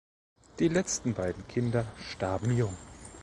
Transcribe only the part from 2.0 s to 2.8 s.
starben jung.